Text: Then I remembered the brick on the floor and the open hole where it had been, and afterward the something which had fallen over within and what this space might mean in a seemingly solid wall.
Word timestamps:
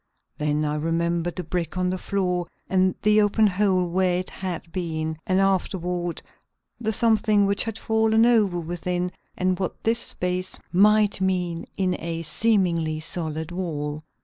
Then 0.39 0.65
I 0.65 0.77
remembered 0.77 1.35
the 1.35 1.43
brick 1.43 1.77
on 1.77 1.91
the 1.91 1.97
floor 1.99 2.47
and 2.67 2.95
the 3.03 3.21
open 3.21 3.45
hole 3.45 3.85
where 3.87 4.17
it 4.17 4.31
had 4.31 4.71
been, 4.71 5.19
and 5.27 5.39
afterward 5.39 6.23
the 6.79 6.91
something 6.91 7.45
which 7.45 7.65
had 7.65 7.77
fallen 7.77 8.25
over 8.25 8.59
within 8.59 9.11
and 9.37 9.59
what 9.59 9.83
this 9.83 9.99
space 9.99 10.57
might 10.71 11.21
mean 11.21 11.65
in 11.77 11.95
a 11.99 12.23
seemingly 12.23 12.99
solid 12.99 13.51
wall. 13.51 14.01